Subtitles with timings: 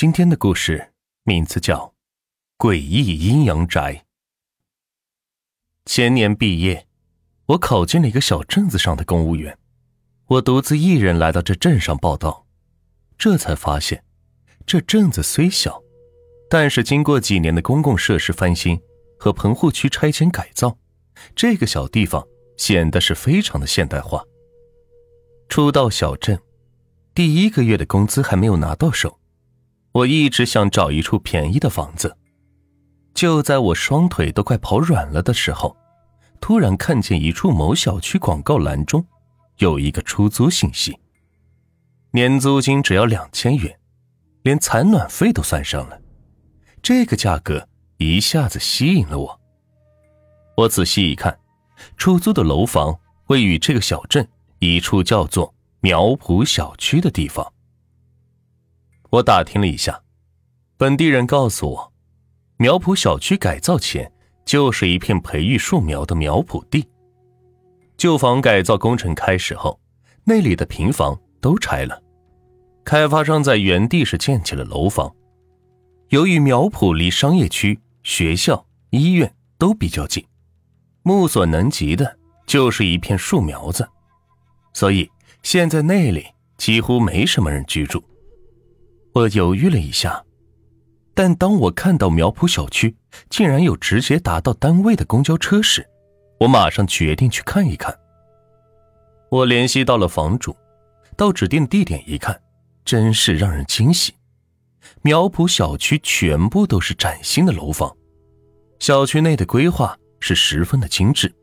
[0.00, 0.94] 今天的故事
[1.24, 1.92] 名字叫
[2.66, 3.92] 《诡异阴阳宅》。
[5.84, 6.86] 前年毕业，
[7.44, 9.58] 我考进了一个小镇子上的公务员。
[10.26, 12.46] 我独自一人来到这镇上报道，
[13.18, 14.02] 这才发现，
[14.64, 15.82] 这镇子虽小，
[16.48, 18.80] 但是经过几年的公共设施翻新
[19.18, 20.78] 和棚户区拆迁改造，
[21.36, 22.26] 这个小地方
[22.56, 24.24] 显得是非常的现代化。
[25.50, 26.40] 初到小镇，
[27.14, 29.19] 第一个月的工资还没有拿到手。
[29.92, 32.16] 我一直想找一处便宜的房子，
[33.12, 35.76] 就在我双腿都快跑软了的时候，
[36.40, 39.04] 突然看见一处某小区广告栏中
[39.58, 40.96] 有一个出租信息，
[42.12, 43.78] 年租金只要两千元，
[44.42, 46.00] 连采暖费都算上了，
[46.80, 49.40] 这个价格一下子吸引了我。
[50.56, 51.36] 我仔细一看，
[51.96, 52.96] 出租的楼房
[53.26, 54.28] 位于这个小镇
[54.60, 57.52] 一处叫做苗圃小区的地方。
[59.10, 60.00] 我打听了一下，
[60.76, 61.92] 本地人告诉我，
[62.58, 64.10] 苗圃小区改造前
[64.44, 66.88] 就是一片培育树苗的苗圃地。
[67.96, 69.80] 旧房改造工程开始后，
[70.22, 72.00] 那里的平房都拆了，
[72.84, 75.12] 开发商在原地是建起了楼房。
[76.10, 80.24] 由于苗圃离商业区、学校、医院都比较近，
[81.02, 83.88] 目所能及的就是一片树苗子，
[84.72, 85.10] 所以
[85.42, 86.24] 现在那里
[86.56, 88.00] 几乎没什么人居住。
[89.12, 90.24] 我犹豫了一下，
[91.14, 92.94] 但当我看到苗圃小区
[93.28, 95.84] 竟然有直接达到单位的公交车时，
[96.38, 97.92] 我马上决定去看一看。
[99.28, 100.56] 我联系到了房主，
[101.16, 102.40] 到指定地点一看，
[102.84, 104.14] 真是让人惊喜。
[105.02, 107.94] 苗圃小区全部都是崭新的楼房，
[108.78, 111.34] 小区内的规划是十分的精致。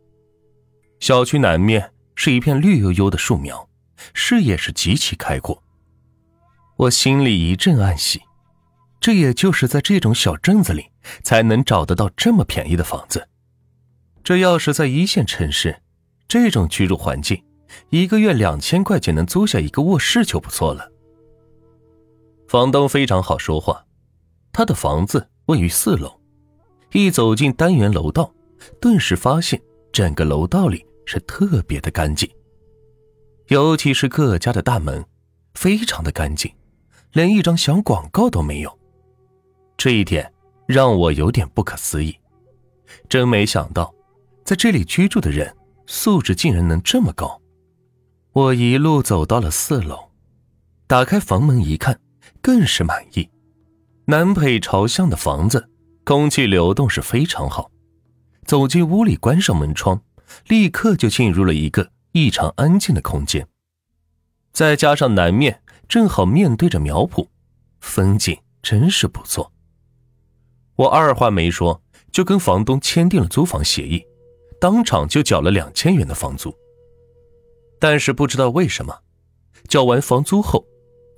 [0.99, 3.69] 小区南面是一片绿油油的树苗，
[4.13, 5.61] 视野是极其开阔。
[6.77, 8.21] 我心里一阵暗喜，
[8.99, 10.85] 这也就是在这种小镇子里
[11.23, 13.27] 才能找得到这么便宜的房子。
[14.23, 15.81] 这要是在一线城市，
[16.27, 17.43] 这种居住环境，
[17.89, 20.87] 一个月两千块钱能租下一个卧室就不错了。
[22.47, 23.83] 房东非常好说话，
[24.51, 26.19] 他的房子位于四楼，
[26.91, 28.31] 一走进单元楼道，
[28.79, 29.59] 顿时发现
[29.91, 32.29] 整个楼道里是特别的干净，
[33.47, 35.03] 尤其是各家的大门，
[35.55, 36.53] 非常的干净。
[37.17, 38.79] 连一张小广告都没有，
[39.75, 40.31] 这一点
[40.67, 42.15] 让我有点不可思议。
[43.09, 43.91] 真没想到，
[44.45, 45.51] 在这里居住的人
[45.87, 47.41] 素质竟然能这么高。
[48.33, 50.11] 我一路走到了四楼，
[50.85, 51.99] 打开房门一看，
[52.39, 53.27] 更是满意。
[54.05, 55.71] 南北朝向的房子，
[56.03, 57.71] 空气流动是非常好。
[58.45, 59.99] 走进屋里，关上门窗，
[60.49, 63.47] 立刻就进入了一个异常安静的空间。
[64.53, 65.63] 再加上南面。
[65.87, 67.27] 正好面对着苗圃，
[67.79, 69.51] 风景真是不错。
[70.75, 71.81] 我二话没说，
[72.11, 74.05] 就跟房东签订了租房协议，
[74.59, 76.53] 当场就缴了两千元的房租。
[77.79, 78.99] 但是不知道为什么，
[79.67, 80.65] 缴完房租后，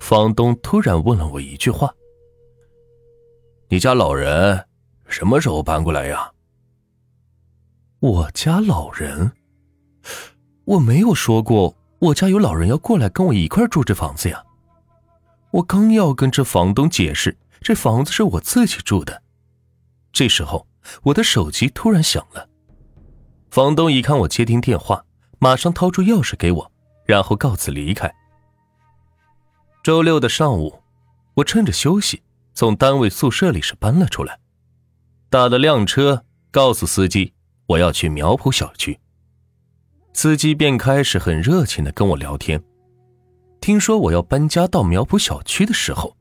[0.00, 1.92] 房东突然问了我一句话
[3.68, 4.66] ：“你家老人
[5.08, 6.32] 什么时候搬过来呀？”
[8.00, 9.32] 我家老人？
[10.64, 14.42] 我没有说过我家有老人要过来跟我一块住这房子呀。
[15.52, 19.22] 我刚要跟这房东解释，这房子是我自己住的。
[20.12, 20.66] 这时候，
[21.04, 22.48] 我的手机突然响了。
[23.50, 25.04] 房东一看我接听电话，
[25.40, 26.72] 马上掏出钥匙给我，
[27.04, 28.12] 然后告辞离开。
[29.82, 30.82] 周六的上午，
[31.34, 32.22] 我趁着休息，
[32.54, 34.38] 从单位宿舍里是搬了出来，
[35.28, 37.32] 打了辆车，告诉司机
[37.66, 39.00] 我要去苗圃小区。
[40.12, 42.62] 司机便开始很热情的跟我聊天。
[43.60, 46.16] 听说我要搬家到苗圃小区的时候，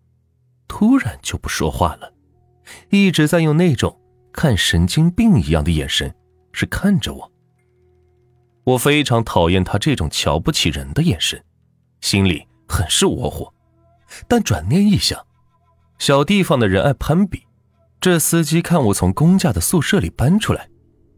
[0.67, 2.13] 突然就不说话了，
[2.89, 3.97] 一直在用那种
[4.33, 6.13] 看神经病一样的眼神
[6.51, 7.31] 是看着我。
[8.65, 11.41] 我非常讨厌他这种瞧不起人的眼神，
[12.01, 13.51] 心里很是窝火。
[14.27, 15.25] 但转念一想，
[15.97, 17.43] 小地方的人爱攀比，
[18.01, 20.67] 这司机看我从公家的宿舍里搬出来，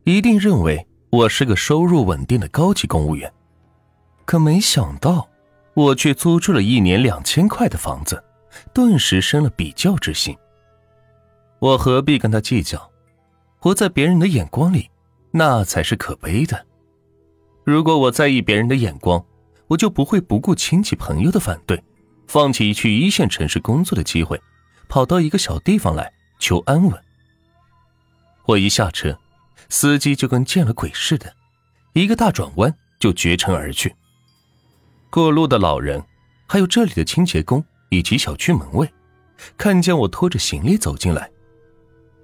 [0.03, 3.33] 一定认为我是个收入稳定的高级公务员。
[4.23, 5.30] 可没想到。
[5.81, 8.23] 我却租住了一年两千块的房子，
[8.71, 10.37] 顿时生了比较之心。
[11.57, 12.91] 我何必跟他计较？
[13.57, 14.89] 活在别人的眼光里，
[15.31, 16.65] 那才是可悲的。
[17.63, 19.23] 如果我在意别人的眼光，
[19.67, 21.83] 我就不会不顾亲戚朋友的反对，
[22.27, 24.39] 放弃去一线城市工作的机会，
[24.87, 27.03] 跑到一个小地方来求安稳。
[28.45, 29.17] 我一下车，
[29.69, 31.33] 司机就跟见了鬼似的，
[31.93, 33.95] 一个大转弯就绝尘而去。
[35.11, 36.01] 过路的老人，
[36.47, 38.89] 还有这里的清洁工以及小区门卫，
[39.57, 41.29] 看见我拖着行李走进来，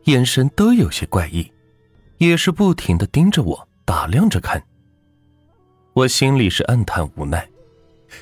[0.06, 1.52] 眼神都有些怪异，
[2.18, 4.64] 也是不停的盯着我打量着看。
[5.92, 7.46] 我心里是暗叹无奈，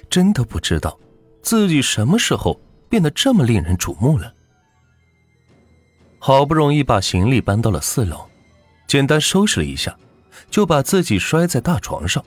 [0.09, 0.99] 真的不知道
[1.43, 2.59] 自己什么时候
[2.89, 4.33] 变得这么令人瞩目了。
[6.17, 8.25] 好不容易把行李搬到了四楼，
[8.87, 9.95] 简单收拾了一下，
[10.49, 12.25] 就把自己摔在大床上，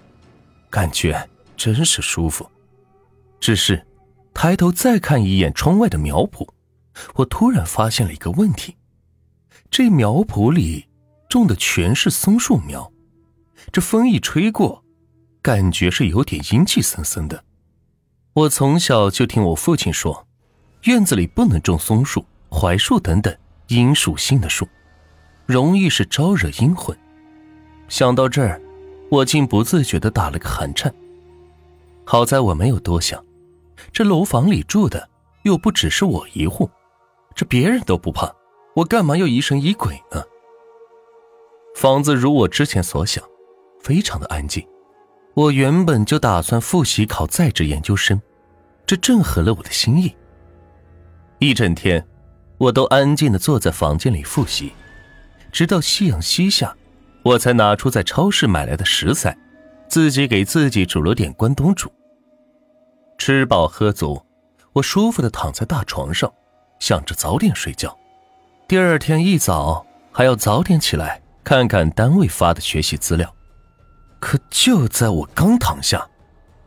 [0.70, 1.28] 感觉
[1.58, 2.48] 真是舒服。
[3.38, 3.86] 只是
[4.32, 6.48] 抬头再看一眼窗外的苗圃，
[7.16, 8.76] 我突然发现了一个问题：
[9.70, 10.86] 这苗圃里
[11.28, 12.90] 种的全是松树苗，
[13.70, 14.82] 这风一吹过，
[15.42, 17.44] 感觉是有点阴气森森的。
[18.32, 20.26] 我从小就听我父亲说，
[20.84, 23.36] 院子里不能种松树、槐树等等。
[23.68, 24.66] 阴属性的树，
[25.44, 26.96] 容易是招惹阴魂。
[27.86, 28.58] 想到这儿，
[29.10, 30.90] 我竟不自觉的打了个寒颤。
[32.10, 33.22] 好在我没有多想，
[33.92, 35.10] 这楼房里住的
[35.42, 36.70] 又不只是我一户，
[37.34, 38.34] 这别人都不怕，
[38.74, 40.22] 我干嘛要疑神疑鬼呢？
[41.76, 43.22] 房子如我之前所想，
[43.82, 44.66] 非常的安静。
[45.34, 48.18] 我原本就打算复习考在职研究生，
[48.86, 50.16] 这正合了我的心意。
[51.40, 52.02] 一整天。
[52.56, 54.72] 我都安静的坐在房间里复习，
[55.52, 56.74] 直到夕阳西下，
[57.22, 59.36] 我才拿出在超市买来的食材，
[59.88, 61.90] 自己给自己煮了点关东煮。
[63.16, 64.22] 吃饱喝足，
[64.72, 66.32] 我舒服的躺在大床上，
[66.78, 67.96] 想着早点睡觉。
[68.66, 73.34] 第二天一早还要早点起来看看单位发的学习资料。
[74.20, 76.06] 可就在我刚躺下，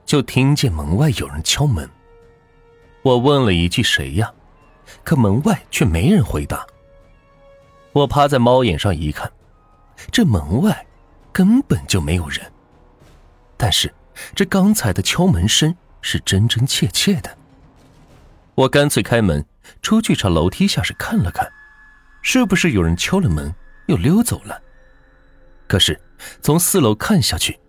[0.06, 1.90] 就听见门外有人敲门。
[3.04, 4.34] 我问了一句：“谁呀？”
[5.04, 6.66] 可门外却没人回答。
[7.94, 9.32] 我趴在猫眼上一看，
[10.12, 10.86] 这门外
[11.32, 12.42] 根本就没有人。
[13.62, 13.94] 但是
[14.34, 17.38] 这刚才的敲门声是真真切切的。
[18.56, 19.46] 我干脆开门
[19.84, 21.48] 出去朝楼梯下是看了看，
[22.24, 23.54] 是不是有人敲了门
[23.86, 24.60] 又溜走了？
[25.68, 26.02] 可是
[26.42, 27.60] 从四楼看下去，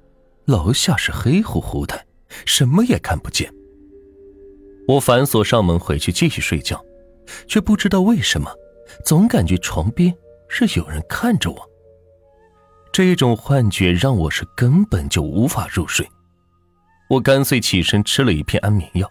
[0.46, 2.06] 楼下是黑乎乎的，
[2.46, 3.52] 什么也看不见。
[4.88, 6.82] 我反锁上门回去继续睡觉。
[7.46, 8.50] 却不知道为什么，
[9.04, 10.12] 总感觉床边
[10.48, 11.71] 是有人看着我。
[12.92, 16.06] 这种幻觉让我是根本就无法入睡。
[17.08, 19.10] 我干脆起身吃了一片安眠药，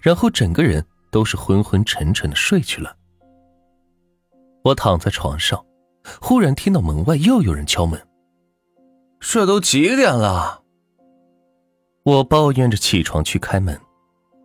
[0.00, 2.96] 然后整个人都是昏昏沉沉的睡去了。
[4.64, 5.62] 我躺在床上，
[6.20, 8.02] 忽然听到门外又有人敲门。
[9.20, 10.62] 这都几点了？
[12.04, 13.78] 我抱怨着起床去开门，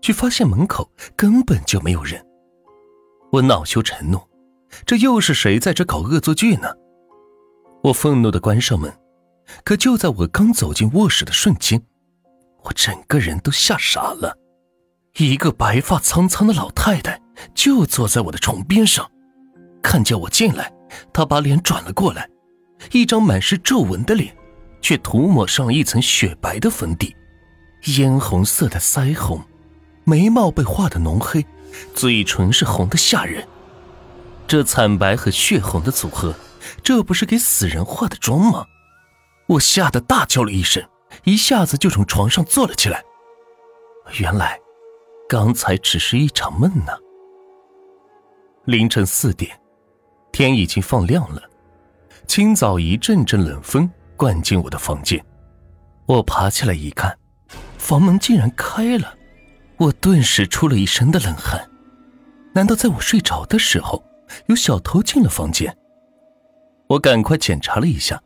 [0.02, 2.22] 却发现门口根本就没有人。
[3.32, 4.20] 我恼羞成怒，
[4.86, 6.70] 这又是谁在这搞恶作剧呢？
[7.84, 8.94] 我愤怒的关上门，
[9.66, 11.84] 可就在我刚走进卧室的瞬间，
[12.64, 14.38] 我整个人都吓傻了。
[15.18, 17.22] 一个白发苍苍的老太太
[17.54, 19.12] 就坐在我的床边上，
[19.82, 20.72] 看见我进来，
[21.12, 22.30] 她把脸转了过来，
[22.94, 24.34] 一张满是皱纹的脸，
[24.82, 27.14] 却涂抹上一层雪白的粉底，
[27.82, 29.44] 嫣红色的腮红，
[30.06, 31.46] 眉毛被画的浓黑。
[31.94, 33.46] 嘴唇是红的吓人，
[34.48, 36.34] 这惨白和血红的组合，
[36.84, 38.66] 这不是给死人化的妆吗？
[39.48, 40.82] 我吓得大叫了一声，
[41.26, 43.04] 一下子就从床上坐了起来。
[44.20, 44.60] 原来，
[45.28, 46.94] 刚才只是一场梦呢。
[48.66, 49.60] 凌晨四点，
[50.32, 51.42] 天已经放亮了，
[52.28, 55.24] 清早一阵阵冷风灌进我的房间。
[56.06, 57.18] 我爬起来一看，
[57.78, 59.18] 房门竟然开了。
[59.78, 61.70] 我顿时出了一身的冷汗，
[62.54, 64.02] 难道在我睡着的时候，
[64.46, 65.76] 有小偷进了房间？
[66.94, 68.22] 我赶快检查了一下，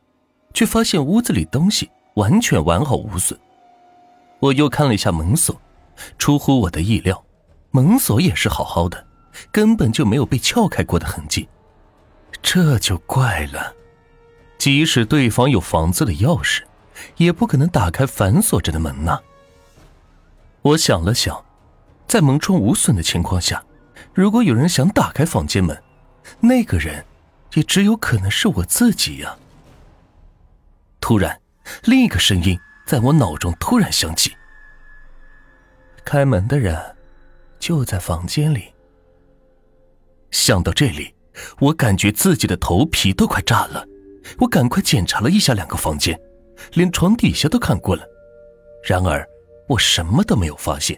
[0.53, 3.39] 却发现屋子里东西完全完好无损。
[4.39, 5.59] 我又看了一下门锁，
[6.17, 7.23] 出乎我的意料，
[7.71, 9.07] 门锁也是好好的，
[9.53, 11.47] 根本就没有被撬开过的痕迹。
[12.41, 13.73] 这就怪了，
[14.57, 16.63] 即使对方有房子的钥匙，
[17.15, 19.17] 也不可能打开反锁着的门呐。
[20.61, 21.41] 我想了想，
[22.05, 23.63] 在门窗无损的情况下，
[24.13, 25.81] 如果有人想打开房间门，
[26.41, 27.05] 那个人
[27.53, 29.37] 也只有可能是我自己呀。
[30.99, 31.39] 突然，
[31.83, 34.35] 另一个声音在我脑中突然响起
[36.03, 36.95] ：“开门的人
[37.59, 38.73] 就在房间里。”
[40.31, 41.13] 想到这里，
[41.59, 43.85] 我感觉自己的头皮都快炸了。
[44.39, 46.19] 我赶快检查了一下两个房间，
[46.73, 48.03] 连床底下都看过了，
[48.83, 49.27] 然而。
[49.69, 50.97] 我什么都没有发现。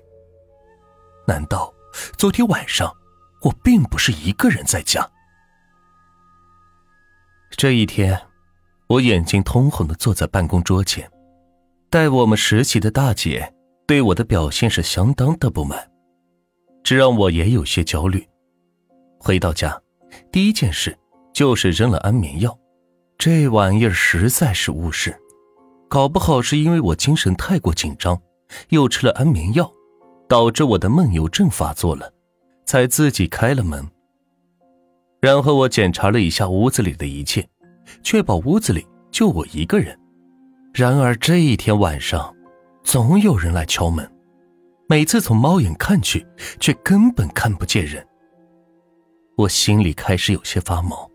[1.26, 1.74] 难道
[2.20, 2.96] 昨天晚上
[3.42, 5.04] 我并不是一个人在家？
[7.60, 8.18] 这一天，
[8.88, 11.12] 我眼睛通红的坐在办公桌前，
[11.90, 13.54] 带我们实习的大姐
[13.86, 15.92] 对我的表现是相当的不满，
[16.84, 18.26] 这让我也有些焦虑。
[19.20, 19.78] 回到家，
[20.32, 20.98] 第一件事
[21.34, 22.58] 就是扔了安眠药。
[23.18, 25.14] 这玩意儿实在是误事，
[25.90, 28.18] 搞不好是因为我精神太过紧张，
[28.70, 29.70] 又吃了安眠药，
[30.30, 32.10] 导致我的梦游症发作了，
[32.66, 33.86] 才自己开了门。
[35.22, 37.48] 然后我检查了一下屋子里的一切，
[38.04, 39.98] 确保屋子里就我一个人。
[40.74, 42.34] 然而这一天晚上，
[42.84, 44.10] 总有人来敲门，
[44.88, 46.26] 每次从猫眼看去，
[46.60, 48.06] 却根本看不见人。
[49.36, 51.10] 我心里开始有些发毛，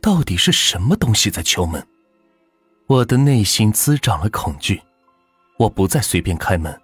[0.00, 1.84] 到底是什么东西在敲门？
[2.86, 4.80] 我的内心滋长了恐惧，
[5.58, 6.78] 我不再随便开门，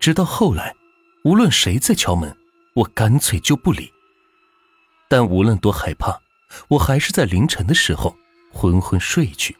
[0.00, 0.74] 直到后来，
[1.24, 2.34] 无论谁在敲门，
[2.74, 3.88] 我干脆就不理。
[5.08, 6.20] 但无论多害怕，
[6.68, 8.16] 我还是在凌晨的时候
[8.52, 9.56] 昏昏睡去。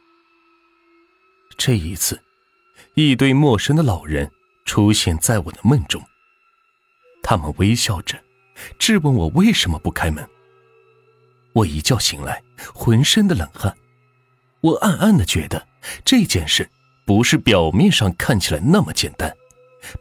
[1.57, 2.23] 这一次，
[2.95, 4.31] 一堆陌生的老人
[4.64, 6.02] 出现在我的梦中。
[7.23, 8.19] 他们微笑着，
[8.78, 10.26] 质问我为什么不开门。
[11.55, 12.43] 我一觉醒来，
[12.75, 13.75] 浑身的冷汗。
[14.61, 15.67] 我暗暗的觉得
[16.05, 16.69] 这件事
[17.05, 19.35] 不是表面上看起来那么简单，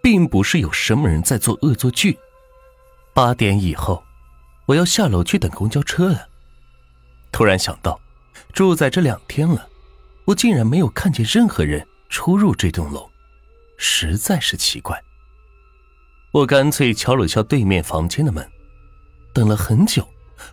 [0.01, 2.17] 并不是有什么人在做恶作剧。
[3.13, 4.03] 八点以后，
[4.67, 6.29] 我要下楼去等公交车了。
[7.31, 7.99] 突然想到，
[8.53, 9.67] 住在这两天了。
[10.25, 13.09] 我竟然没有看见任何人出入这栋楼，
[13.77, 15.01] 实在是奇怪。
[16.33, 18.45] 我干脆敲了敲对面房间的门，
[19.33, 20.05] 等了很久，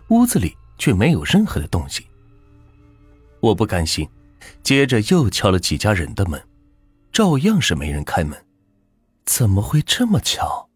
[0.07, 2.05] 屋子里却没有任何的动静。
[3.41, 4.09] 我不甘心，
[4.63, 6.41] 接着又敲了几家人的门，
[7.11, 8.45] 照样是没人开门。
[9.25, 10.69] 怎么会这么巧？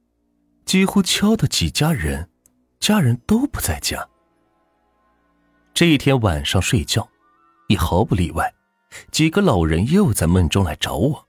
[0.65, 2.29] 几乎敲的几家人，
[2.79, 4.07] 家人都不在家。
[5.73, 7.07] 这一天晚上睡觉，
[7.67, 8.53] 也毫不例外。
[9.11, 11.27] 几个老人又在梦中来找我，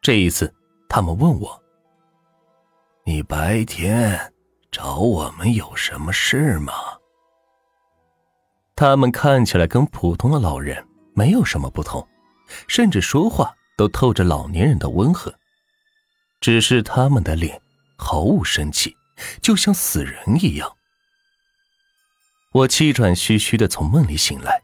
[0.00, 0.54] 这一次
[0.88, 1.60] 他们问我
[3.04, 4.32] ：“你白天
[4.70, 6.72] 找我们有什么事吗？”
[8.76, 12.06] 他们看起来跟普通的老人没有什么不同，
[12.68, 15.34] 甚至说话都透着老年人的温和，
[16.40, 17.60] 只是他们的脸
[17.96, 18.96] 毫无生气，
[19.40, 20.76] 就像死人一样。
[22.52, 24.62] 我气喘吁吁的从梦里醒来。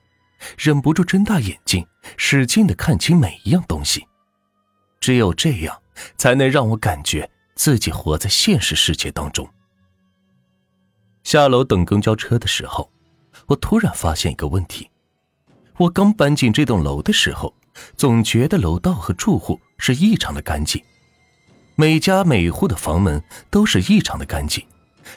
[0.59, 1.87] 忍不住睁大眼睛，
[2.19, 4.07] 使劲的看清每一样东西，
[5.01, 5.83] 只有这样
[6.19, 9.49] 才能让我感觉自己活在现实世界当中。
[11.25, 12.93] 下楼等公交车的时候，
[13.47, 14.91] 我突然发现一个问题：
[15.79, 17.55] 我刚搬进这栋楼的时候，
[17.97, 20.85] 总觉得楼道和住户是异常的干净，
[21.79, 24.67] 每家每户的房门都是异常的干净，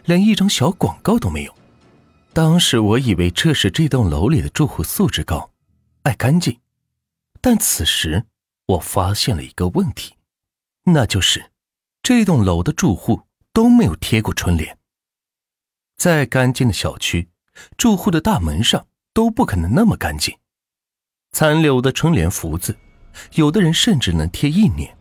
[0.04, 1.56] 连一张小广告都没有。
[2.34, 5.52] 当时我以为这是这栋楼里的住户素质高，
[6.02, 6.60] 爱干净，
[7.40, 8.26] 但此时
[8.66, 10.16] 我发现了一个问题，
[10.84, 11.52] 那就是
[12.04, 13.22] 这栋楼的住户
[13.54, 14.78] 都没有贴过春联。
[15.96, 17.30] 再干净的小区，
[17.78, 20.38] 住户的大门上都不可能那么干净，
[21.32, 22.78] 残留的春联福字，
[23.36, 24.99] 有的人甚至能贴一年。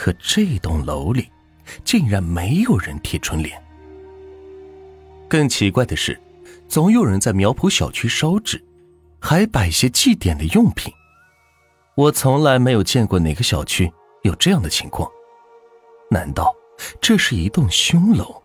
[0.00, 1.30] 可这栋楼里
[1.84, 3.62] 竟然没有人贴春联。
[5.28, 6.18] 更奇怪的是，
[6.66, 8.64] 总有人在苗圃小区烧纸，
[9.20, 10.90] 还摆些祭典的用品。
[11.96, 13.92] 我从来没有见过哪个小区
[14.22, 15.06] 有这样的情况。
[16.10, 16.50] 难道
[16.98, 18.42] 这是一栋凶楼？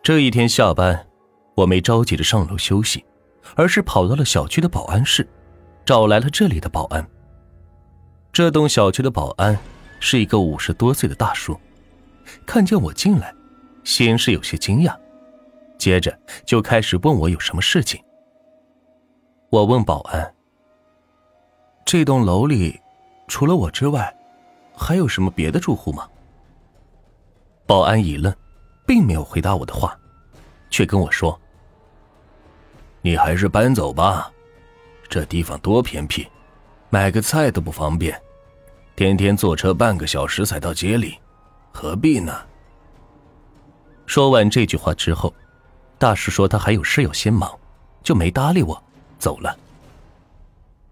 [0.00, 1.08] 这一天下班，
[1.56, 3.04] 我没着急着上楼休息，
[3.56, 5.28] 而是跑到了小区的保安室，
[5.84, 7.04] 找来了这里的保安。
[8.36, 9.58] 这栋小区的保安
[9.98, 11.58] 是一个五十多岁的大叔，
[12.44, 13.34] 看见我进来。
[13.82, 14.94] 先是有些惊讶，
[15.78, 16.14] 接着
[16.44, 17.98] 就开始问我有什么事情。
[19.48, 20.34] 我问保安
[21.86, 22.78] ：“这栋楼里
[23.26, 24.14] 除了我之外，
[24.76, 26.06] 还有什么别的住户吗？”
[27.64, 28.30] 保安一愣，
[28.86, 29.98] 并没有回答我的话，
[30.68, 31.40] 却跟我说
[33.00, 34.30] ：“你还是搬走吧，
[35.08, 36.28] 这地方多偏僻，
[36.90, 38.20] 买个菜都不方便，
[38.96, 41.18] 天天坐车半个小时才到街里，
[41.70, 42.32] 何必呢？”
[44.06, 45.34] 说完这句话之后，
[45.98, 47.50] 大师说他还有事要先忙，
[48.02, 48.82] 就没搭理我，
[49.18, 49.54] 走了。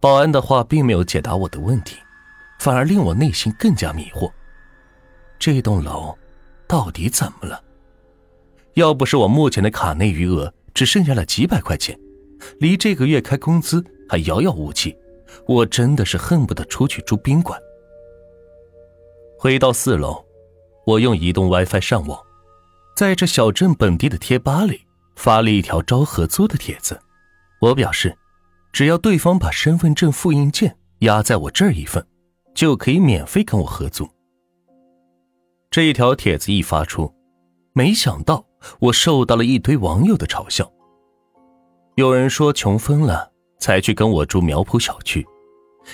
[0.00, 1.96] 保安的话并没有解答我的问题，
[2.58, 4.30] 反而令我内心更加迷惑。
[5.38, 6.14] 这栋楼
[6.68, 7.58] 到底怎么了？
[8.74, 11.98] 要不是我目前的卡内余额只剩下了几百块钱，
[12.58, 14.94] 离这个月开工资还遥遥无期，
[15.46, 17.58] 我真的是恨不得出去住宾馆。
[19.44, 20.24] 回到四楼，
[20.86, 22.18] 我用移动 WiFi 上网。
[22.96, 24.80] 在这小镇本地的贴吧里
[25.16, 26.98] 发了一条招合租的帖子，
[27.60, 28.16] 我表示，
[28.72, 32.02] 只要对方把身份证复印件压在我这儿一份，
[32.54, 34.08] 就可以免费跟我合租。
[35.70, 37.14] 这一条帖子一发出，
[37.74, 38.46] 没想到
[38.80, 40.72] 我受到了一堆网友的嘲笑。
[41.96, 45.22] 有人说穷疯了才去跟我住苗圃小区，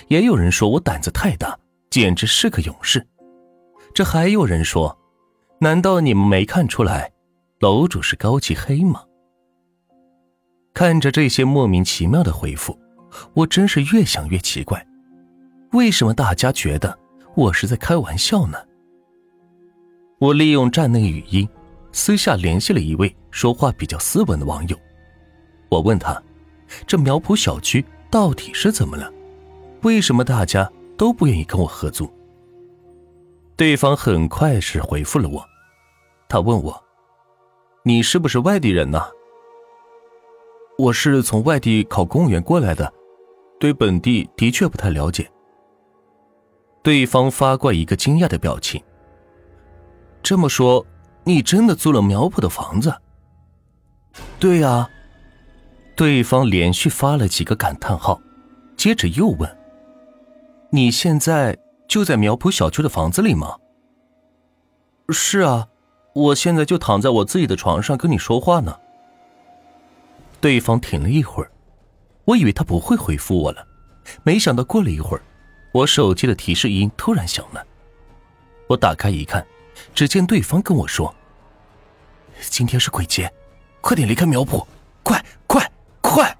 [0.06, 1.58] 也有人说我胆子太大，
[1.90, 3.04] 简直是个勇士。
[3.92, 4.96] 这还有人说，
[5.58, 7.12] 难道你们没看出来，
[7.58, 9.02] 楼主是高级黑吗？
[10.72, 12.78] 看着这些莫名其妙的回复，
[13.34, 14.86] 我真是越想越奇怪，
[15.72, 16.96] 为什么大家觉得
[17.34, 18.58] 我是在开玩笑呢？
[20.18, 21.48] 我利用站内语音，
[21.92, 24.78] 私下联系了一位说话比较斯文的网友。
[25.68, 26.22] 我问他，
[26.86, 29.12] 这苗圃小区到底是怎么了？
[29.82, 32.08] 为什么大家都不愿意跟我合租？
[33.60, 35.46] 对方很快是回复了我，
[36.30, 36.82] 他问我
[37.84, 39.02] ：“你是不是外地人呢？”
[40.78, 42.90] 我是从外地考公务员过来的，
[43.58, 45.30] 对本地的确不太了解。
[46.82, 48.82] 对方发过一个惊讶的表情。
[50.22, 50.82] 这么说，
[51.24, 52.90] 你真的租了苗圃的房子？
[54.38, 54.88] 对呀。
[55.94, 58.18] 对方连续发了几个感叹号，
[58.74, 59.58] 接着又问
[60.72, 61.54] ：“你现在
[61.90, 63.56] 就在苗圃小区的房子里吗
[65.10, 65.66] ？”“是啊，
[66.14, 68.78] 我现在就躺在我自己的床上跟你说话呢。”
[70.40, 71.50] 对方停了一会儿，
[72.24, 73.66] 我以为他不会回复我了，
[74.22, 75.22] 没想到过了一会儿，
[75.72, 77.66] 我手机的提示音突然响了。
[78.68, 79.44] 我打开一看。
[79.94, 81.12] 只见对方跟我说
[82.38, 83.32] ：“今天是鬼节，
[83.80, 84.66] 快点离开苗圃，
[85.02, 86.36] 快快快！”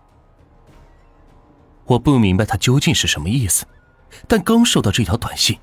[1.87, 3.65] 我不明白他究竟是什么意思，
[4.27, 5.59] 但刚收到这条短信，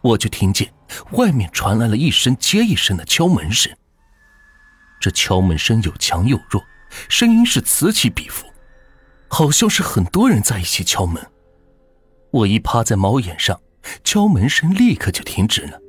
[0.00, 0.72] 我就听见
[1.12, 3.72] 外面传来了一声接一声的敲门声。
[5.00, 6.62] 这敲门声有强有弱，
[7.08, 8.46] 声音是此起彼伏，
[9.28, 11.24] 好像是很多人在一起敲门。
[12.30, 13.60] 我一趴在猫眼上，
[14.02, 15.80] 敲门声立刻就停止了。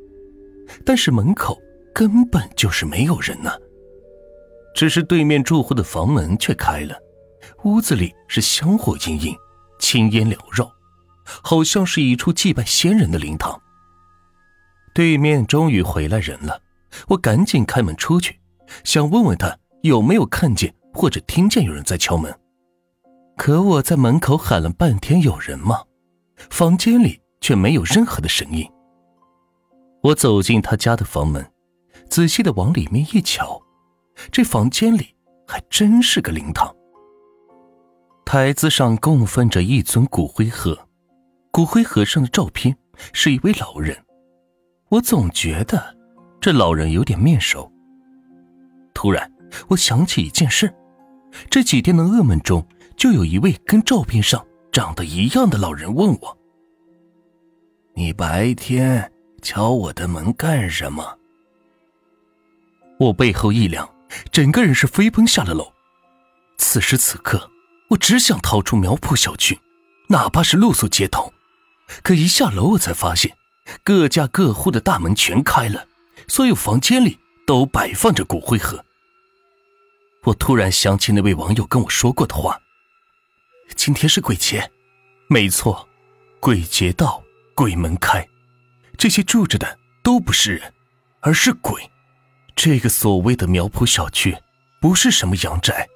[0.86, 1.60] 但是门口
[1.94, 3.52] 根本就是没有人呢，
[4.76, 6.96] 只是对面住户的房门却开了，
[7.64, 9.36] 屋子里是香火盈盈，
[9.80, 10.72] 青烟缭绕，
[11.44, 13.62] 好像是一处祭拜先人的灵堂。
[14.94, 16.62] 对面终于回来人了，
[17.08, 18.40] 我赶紧开门出去，
[18.84, 22.34] 想问问他有没有看见或者听见有人在敲门，
[23.38, 25.84] 可我在门口喊了半天有人吗？
[26.50, 28.70] 房间里却没有任何的声音。
[30.02, 31.52] 我走进他家的房门，
[32.10, 33.62] 仔细的往里面一瞧，
[34.32, 35.16] 这房间里
[35.48, 36.74] 还真是个灵堂。
[38.26, 40.88] 台子上供奉着一尊骨灰盒，
[41.60, 42.74] 骨灰盒上的照片
[43.12, 44.06] 是一位老人，
[44.88, 45.94] 我总觉得
[46.40, 47.70] 这老人有点面熟。
[48.94, 49.30] 突然，
[49.68, 50.74] 我想起一件事，
[51.50, 54.42] 这几天的噩梦中就有一位跟照片上
[54.72, 56.38] 长得一样的老人问我
[57.94, 59.12] ：“你白天？”
[59.44, 61.18] 敲我的门干什么？
[63.02, 63.86] 我背后一凉，
[64.32, 65.70] 整个人是飞奔下了楼。
[66.58, 67.52] 此时此刻，
[67.90, 69.60] 我只想逃出苗圃小区，
[70.08, 71.30] 哪怕是露宿街头。
[72.04, 73.36] 可一下楼，我才发现，
[73.84, 75.88] 各家各户的大门全开了，
[76.28, 78.84] 所有房间里都摆放着骨灰盒。
[80.24, 82.60] 我突然想起那位网友跟我说过的话：
[83.76, 84.70] 今天是鬼节，
[85.28, 85.88] 没错，
[86.40, 87.24] 鬼节到，
[87.56, 88.28] 鬼门开。
[88.98, 90.74] 这些住着的都不是人，
[91.22, 91.90] 而是鬼。
[92.56, 94.38] 这个所谓的苗圃小区，
[94.82, 95.88] 不是什么阳宅，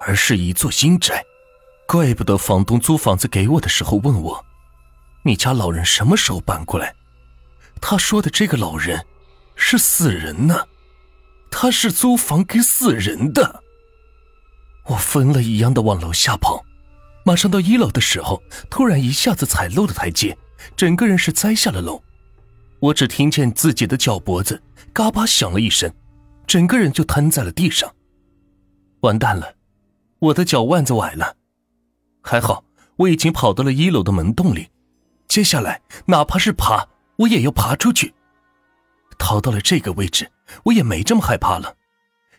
[0.00, 1.24] 而是一座阴宅。
[1.86, 4.44] 怪不得房东租房子给我的时候问我
[5.22, 6.94] ：“你家老人什么时候搬过来？”
[7.80, 9.04] 他说的这个老人，
[9.54, 10.66] 是死人呢。
[11.50, 13.62] 他是租房给死人的。
[14.86, 16.64] 我疯了一样的往楼下跑，
[17.24, 20.36] 马上到一楼的时候，突然一下子踩漏了台阶，
[20.76, 22.02] 整个人是栽下了楼。
[22.78, 25.92] 我只听见自己的脚脖子嘎巴响了一声，
[26.46, 27.92] 整个人就瘫在了地上。
[29.00, 29.54] 完蛋了，
[30.18, 31.36] 我的脚腕子崴了。
[32.22, 32.64] 还好
[32.96, 34.68] 我已经跑到了一楼的门洞里，
[35.30, 36.88] 接下来哪怕是爬，
[37.18, 38.12] 我也要爬出去。
[39.16, 40.28] 逃到了这个位置，
[40.64, 41.76] 我也没这么害怕了。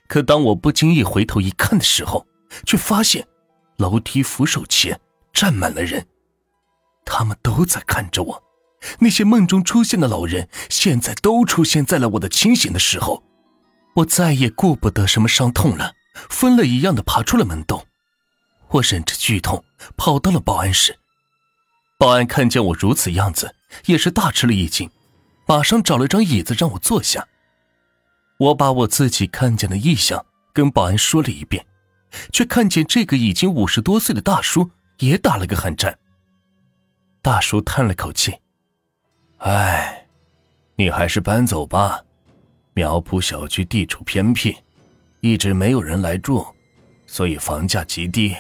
[0.10, 2.28] 可当我不经意回头一看的时候，
[2.66, 3.26] 却发现
[3.78, 5.00] 楼梯扶手前
[5.32, 6.06] 站满了人，
[7.06, 8.44] 他们都在看着我。
[9.00, 13.24] 那些梦中出现的老人，现在都出现在了我的清醒的时候。
[13.96, 15.94] 我再也顾不得什么伤痛了，
[16.30, 17.86] 疯了一样的爬出了门洞。
[18.72, 19.64] 我忍着剧痛
[19.96, 20.98] 跑到了保安室。
[22.02, 23.54] 保安看见我如此样子，
[23.86, 24.90] 也是大吃了一惊，
[25.46, 27.28] 马上找了张椅子让我坐下。
[28.40, 31.64] 我把我自己看见的异象跟保安说了一遍，
[32.34, 35.96] 却看见这个已经五十多岁的大叔也打了个寒战。
[37.22, 38.36] 大叔叹了口气。
[39.38, 40.08] 哎，
[40.78, 42.04] 你还是搬走吧。
[42.74, 44.58] 苗圃小区地处偏僻，
[45.20, 46.48] 一直没有人来住，
[47.06, 48.36] 所以房价极低。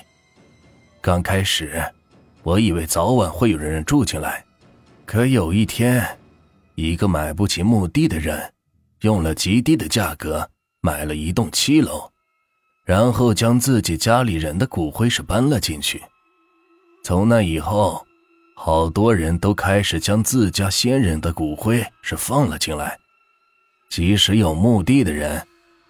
[1.00, 1.80] 刚开始，
[2.44, 4.44] 我以为早晚会有人住进来，
[5.06, 6.18] 可有一天，
[6.76, 8.52] 一个买不起墓地的人，
[9.02, 10.50] 用了极低的价格
[10.82, 12.10] 买了一栋七楼，
[12.84, 16.02] 然后将自己家里人的骨灰是搬了进去。
[17.04, 18.06] 从那以后，
[18.56, 22.98] 好多人都开始将自家先人的骨灰是放了进来，
[23.90, 25.46] 即使有墓地的人，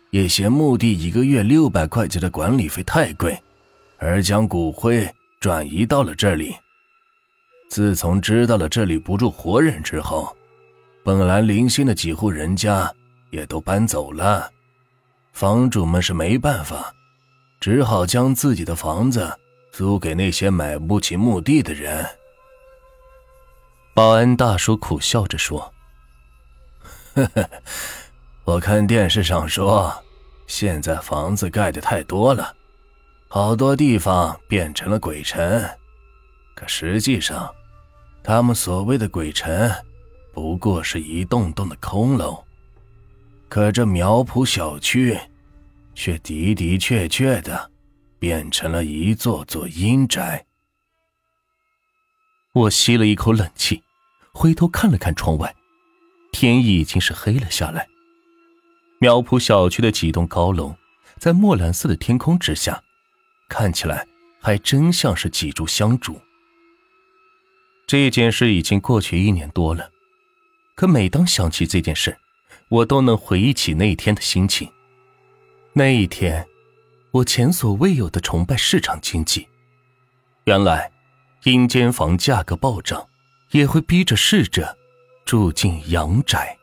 [0.09, 3.41] 也嫌墓地一个月六百块钱的管理费太贵。
[4.03, 5.07] 而将骨灰
[5.41, 6.55] 转移到了这里。
[7.67, 10.33] 自从知道了这里不住活人之后，
[11.03, 12.93] 本来零星的几户人家
[13.31, 14.51] 也都搬走了。
[15.33, 16.93] 房主们是没办法，
[17.59, 19.35] 只好将自己的房子
[19.71, 22.05] 租给那些买不起墓地的人。
[23.95, 25.73] 保安大叔苦笑着说
[27.15, 27.49] ：“呵呵，
[28.43, 29.91] 我看电视上说，
[30.45, 32.55] 现在房子盖的太多了。”
[33.33, 35.65] 好多地方变成了鬼城，
[36.53, 37.49] 可实际上，
[38.21, 39.71] 他们所谓的鬼城，
[40.33, 42.43] 不过是一栋栋的空楼。
[43.47, 45.17] 可这苗圃小区，
[45.95, 47.71] 却的的确确的
[48.19, 50.45] 变成了一座座阴宅。
[52.51, 53.81] 我吸了一口冷气，
[54.33, 55.55] 回头看了看窗外，
[56.33, 57.87] 天已经是黑了下来。
[58.99, 60.75] 苗圃小区的几栋高楼，
[61.17, 62.83] 在墨蓝色的天空之下。
[63.51, 64.07] 看起来
[64.39, 66.21] 还真像是几株香烛。
[67.85, 69.91] 这件事已经过去一年多了，
[70.73, 72.17] 可每当想起这件事，
[72.69, 74.71] 我都能回忆起那一天的心情。
[75.73, 76.47] 那一天，
[77.11, 79.45] 我前所未有的崇拜市场经济。
[80.45, 80.89] 原来，
[81.43, 83.09] 阴间房价格暴涨，
[83.51, 84.77] 也会逼着逝者
[85.25, 86.57] 住进阳宅。